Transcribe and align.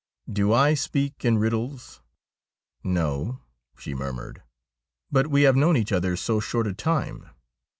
Do 0.27 0.51
I 0.51 0.73
speak 0.73 1.23
in 1.23 1.37
riddles?'' 1.37 2.01
No,' 2.97 3.39
she 3.77 3.93
murmured;' 3.93 4.41
but 5.11 5.27
we 5.27 5.43
have 5.43 5.55
known 5.55 5.77
each 5.77 5.91
other 5.91 6.15
so 6.17 6.39
short 6.39 6.65
a 6.65 6.73
time.' 6.73 7.29